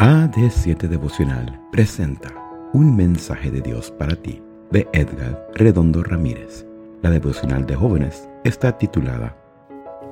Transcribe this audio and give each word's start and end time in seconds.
AD7 0.00 0.88
Devocional 0.88 1.60
presenta 1.70 2.32
Un 2.72 2.96
mensaje 2.96 3.50
de 3.50 3.60
Dios 3.60 3.90
para 3.90 4.16
ti 4.16 4.42
de 4.70 4.88
Edgar 4.94 5.46
Redondo 5.52 6.02
Ramírez. 6.02 6.64
La 7.02 7.10
devocional 7.10 7.66
de 7.66 7.76
jóvenes 7.76 8.26
está 8.42 8.78
titulada 8.78 9.36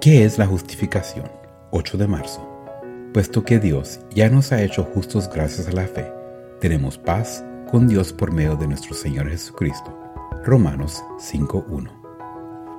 ¿Qué 0.00 0.24
es 0.24 0.38
la 0.38 0.46
justificación? 0.46 1.30
8 1.70 1.98
de 1.98 2.06
marzo. 2.06 2.48
Puesto 3.12 3.44
que 3.44 3.58
Dios 3.58 4.00
ya 4.14 4.30
nos 4.30 4.52
ha 4.52 4.62
hecho 4.62 4.84
justos 4.84 5.28
gracias 5.28 5.68
a 5.68 5.72
la 5.72 5.86
fe, 5.86 6.10
tenemos 6.62 6.96
paz 6.96 7.44
con 7.70 7.86
Dios 7.86 8.10
por 8.10 8.32
medio 8.32 8.56
de 8.56 8.68
nuestro 8.68 8.94
Señor 8.94 9.28
Jesucristo. 9.28 9.94
Romanos 10.46 11.04
5.1. 11.18 11.90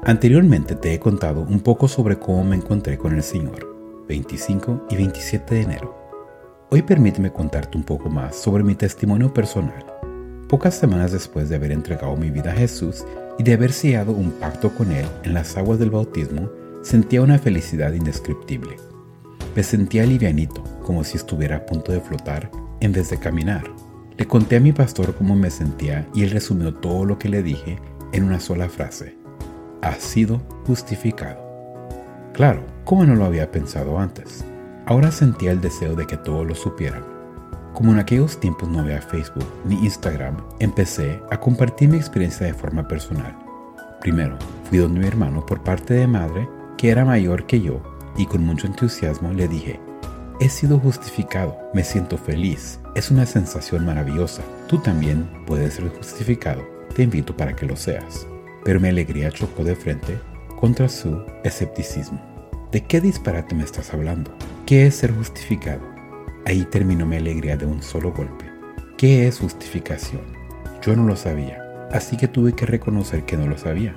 Anteriormente 0.06 0.74
te 0.74 0.96
he 0.96 1.00
contado 1.00 1.42
un 1.42 1.60
poco 1.60 1.88
sobre 1.88 2.18
cómo 2.18 2.44
me 2.46 2.56
encontré 2.56 2.98
con 2.98 3.14
el 3.14 3.22
Señor, 3.22 4.04
25 4.08 4.88
y 4.90 4.96
27 4.96 5.54
de 5.54 5.62
enero 5.62 6.05
Hoy 6.72 6.82
permíteme 6.82 7.32
contarte 7.32 7.78
un 7.78 7.84
poco 7.84 8.10
más 8.10 8.36
sobre 8.36 8.64
mi 8.64 8.74
testimonio 8.74 9.32
personal. 9.32 9.86
Pocas 10.50 10.74
semanas 10.74 11.12
después 11.12 11.48
de 11.48 11.58
haber 11.58 11.72
entregado 11.72 12.18
mi 12.18 12.32
vida 12.32 12.52
a 12.52 12.56
Jesús 12.56 13.06
y 13.38 13.44
de 13.44 13.54
haber 13.54 13.72
sellado 13.72 14.14
un 14.14 14.32
pacto 14.32 14.74
con 14.74 14.92
Él 14.92 15.06
en 15.24 15.36
las 15.36 15.56
aguas 15.58 15.78
del 15.78 15.92
bautismo, 15.92 16.50
sentía 16.82 17.22
una 17.22 17.38
felicidad 17.38 17.94
indescriptible. 17.94 18.78
Me 19.56 19.62
sentía 19.62 20.08
livianito, 20.08 20.64
como 20.84 21.04
si 21.04 21.18
estuviera 21.18 21.58
a 21.58 21.66
punto 21.68 21.92
de 21.92 22.02
flotar 22.02 22.50
en 22.80 22.94
vez 22.94 23.12
de 23.12 23.20
caminar. 23.20 23.64
Le 24.18 24.26
conté 24.26 24.56
a 24.56 24.60
mi 24.60 24.72
pastor 24.72 25.14
cómo 25.14 25.36
me 25.36 25.52
sentía 25.52 26.08
y 26.16 26.24
él 26.24 26.32
resumió 26.32 26.74
todo 26.74 27.06
lo 27.06 27.20
que 27.20 27.30
le 27.30 27.44
dije 27.44 27.78
en 28.12 28.24
una 28.24 28.40
sola 28.40 28.70
frase. 28.70 29.16
Has 29.84 30.00
sido 30.00 30.42
justificado. 30.66 31.46
Claro, 32.34 32.64
¿cómo 32.86 33.06
no 33.06 33.14
lo 33.14 33.26
había 33.26 33.52
pensado 33.52 34.00
antes? 34.00 34.44
Ahora 34.88 35.12
sentía 35.12 35.52
el 35.52 35.62
deseo 35.62 35.96
de 35.96 36.06
que 36.06 36.16
todos 36.16 36.46
lo 36.46 36.54
supieran. 36.54 37.04
Como 37.74 37.92
en 37.92 38.00
aquellos 38.00 38.40
tiempos 38.40 38.70
no 38.70 38.82
había 38.82 39.02
Facebook 39.02 39.48
ni 39.66 39.84
Instagram, 39.84 40.38
empecé 40.60 41.22
a 41.32 41.40
compartir 41.40 41.90
mi 41.90 41.98
experiencia 41.98 42.46
de 42.46 42.54
forma 42.54 42.88
personal. 42.88 43.36
Primero, 44.00 44.38
fui 44.70 44.78
donde 44.78 45.00
mi 45.00 45.08
hermano 45.08 45.44
por 45.44 45.64
parte 45.64 45.96
de 45.96 46.06
madre, 46.06 46.48
que 46.78 46.90
era 46.90 47.04
mayor 47.04 47.48
que 47.48 47.62
yo, 47.62 47.82
y 48.16 48.28
con 48.28 48.46
mucho 48.46 48.68
entusiasmo 48.68 49.34
le 49.34 49.48
dije, 49.48 49.80
he 50.40 50.50
sido 50.50 50.80
justificado, 50.80 51.58
me 51.74 51.84
siento 51.84 52.18
feliz, 52.18 52.80
es 52.94 53.10
una 53.10 53.26
sensación 53.26 53.86
maravillosa, 53.86 54.44
tú 54.68 54.78
también 54.78 55.28
puedes 55.48 55.74
ser 55.74 55.90
justificado, 55.90 56.62
te 56.96 57.04
invito 57.04 57.36
para 57.36 57.56
que 57.56 57.66
lo 57.66 57.76
seas. 57.76 58.28
Pero 58.64 58.80
mi 58.80 58.90
alegría 58.90 59.32
chocó 59.32 59.64
de 59.64 59.76
frente 59.76 60.20
contra 60.60 60.88
su 60.88 61.24
escepticismo. 61.44 62.35
¿De 62.76 62.84
qué 62.84 63.00
disparate 63.00 63.56
me 63.56 63.64
estás 63.64 63.94
hablando? 63.94 64.36
¿Qué 64.66 64.86
es 64.86 64.96
ser 64.96 65.14
justificado? 65.14 65.80
Ahí 66.46 66.68
terminó 66.70 67.06
mi 67.06 67.16
alegría 67.16 67.56
de 67.56 67.66
un 67.66 67.82
solo 67.82 68.12
golpe. 68.12 68.44
¿Qué 68.98 69.30
es 69.30 69.40
justificación? 69.40 70.24
Yo 70.82 70.94
no 70.94 71.06
lo 71.06 71.16
sabía, 71.16 71.88
así 71.94 72.18
que 72.18 72.28
tuve 72.28 72.52
que 72.52 72.66
reconocer 72.66 73.24
que 73.24 73.38
no 73.38 73.48
lo 73.48 73.58
sabía. 73.58 73.96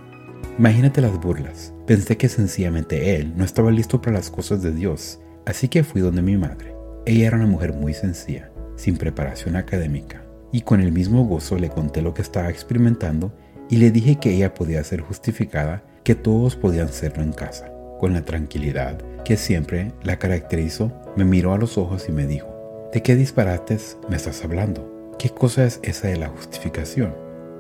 Imagínate 0.61 1.01
las 1.01 1.21
burlas. 1.21 1.75
Pensé 1.89 2.17
que 2.17 2.29
sencillamente 2.29 3.17
él 3.17 3.33
no 3.37 3.45
estaba 3.45 3.73
listo 3.73 4.01
para 4.01 4.19
las 4.19 4.31
cosas 4.31 4.63
de 4.63 4.71
Dios, 4.71 5.19
así 5.45 5.67
que 5.67 5.83
fui 5.83 6.01
donde 6.01 6.23
mi 6.23 6.37
madre. 6.37 6.77
Ella 7.05 7.27
era 7.27 7.37
una 7.37 7.47
mujer 7.47 7.73
muy 7.73 7.95
sencilla, 7.95 8.53
sin 8.77 8.97
preparación 8.97 9.57
académica, 9.57 10.23
y 10.53 10.61
con 10.61 10.81
el 10.81 10.93
mismo 10.93 11.25
gozo 11.25 11.59
le 11.59 11.69
conté 11.69 12.01
lo 12.01 12.15
que 12.15 12.23
estaba 12.23 12.49
experimentando 12.49 13.35
y 13.69 13.79
le 13.79 13.91
dije 13.91 14.21
que 14.21 14.33
ella 14.33 14.55
podía 14.55 14.85
ser 14.85 15.01
justificada, 15.01 15.83
que 16.05 16.15
todos 16.15 16.55
podían 16.55 16.91
serlo 16.91 17.25
en 17.25 17.33
casa 17.33 17.73
con 17.99 18.15
la 18.15 18.25
tranquilidad 18.25 18.99
que 19.25 19.37
siempre 19.37 19.93
la 20.03 20.19
caracterizó, 20.19 20.93
me 21.17 21.25
miró 21.25 21.53
a 21.53 21.59
los 21.59 21.77
ojos 21.77 22.09
y 22.09 22.13
me 22.13 22.27
dijo, 22.27 22.49
¿de 22.93 23.03
qué 23.03 23.15
disparates 23.15 23.99
me 24.09 24.17
estás 24.17 24.45
hablando? 24.45 25.13
¿Qué 25.19 25.31
cosa 25.31 25.65
es 25.65 25.81
esa 25.83 26.09
de 26.09 26.17
la 26.17 26.29
justificación? 26.29 27.15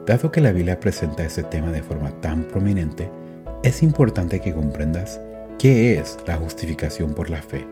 Dado 0.06 0.31
que 0.31 0.41
la 0.41 0.53
Biblia 0.53 0.81
presenta 0.81 1.25
ese 1.25 1.43
tema 1.43 1.71
de 1.71 1.82
forma 1.82 2.10
tan 2.21 2.44
prominente, 2.44 3.10
es 3.62 3.82
importante 3.82 4.41
que 4.41 4.54
comprendas 4.54 5.21
qué 5.59 5.99
es 5.99 6.16
la 6.26 6.37
justificación 6.37 7.12
por 7.12 7.28
la 7.28 7.43
fe. 7.43 7.66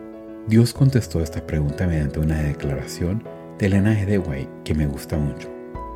Dios 0.47 0.73
contestó 0.73 1.21
esta 1.21 1.45
pregunta 1.47 1.87
mediante 1.87 2.19
una 2.19 2.41
declaración 2.41 3.23
de 3.57 3.65
Elena 3.65 3.93
G. 3.93 4.21
White 4.27 4.51
que 4.63 4.75
me 4.75 4.85
gusta 4.85 5.17
mucho. 5.17 5.49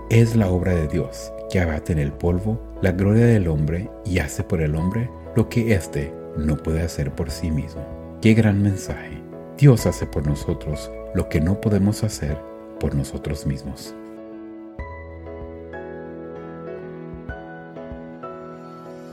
Es 0.09 0.36
la 0.36 0.50
obra 0.50 0.74
de 0.74 0.88
Dios 0.88 1.32
que 1.50 1.59
abate 1.59 1.92
en 1.94 2.00
el 2.00 2.12
polvo 2.12 2.59
la 2.82 2.94
gloria 2.94 3.26
del 3.26 3.48
hombre 3.48 3.90
y 4.06 4.20
hace 4.20 4.44
por 4.44 4.62
el 4.62 4.76
hombre 4.76 5.09
lo 5.36 5.48
que 5.50 5.74
éste 5.74 6.14
no 6.38 6.58
puede 6.58 6.81
hacer 6.81 7.12
por 7.12 7.31
sí 7.31 7.52
mismo. 7.52 7.84
Qué 8.22 8.34
gran 8.34 8.62
mensaje. 8.62 9.22
Dios 9.58 9.86
hace 9.86 10.06
por 10.06 10.25
nosotros 10.28 10.92
lo 11.14 11.30
que 11.30 11.42
no 11.42 11.62
podemos 11.62 12.03
hacer 12.03 12.38
por 12.80 12.96
nosotros 12.96 13.46
mismos. 13.46 13.94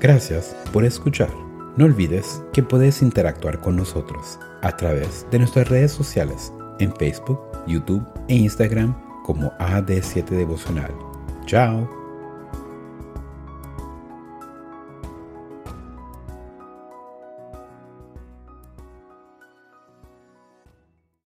Gracias 0.01 0.57
por 0.73 0.85
escuchar. 0.85 1.31
No 1.77 1.85
olvides 1.85 2.43
que 2.53 2.63
puedes 2.63 3.03
interactuar 3.03 3.61
con 3.61 3.77
nosotros 3.77 4.39
a 4.63 4.77
través 4.77 5.27
de 5.31 5.39
nuestras 5.39 5.69
redes 5.69 5.93
sociales 5.93 6.53
en 6.79 6.95
Facebook, 6.95 7.41
YouTube 7.67 8.05
e 8.29 8.35
Instagram 8.37 8.95
como 9.25 9.53
AD7 9.59 10.25
Devocional. 10.25 10.93
Chao. 11.47 12.08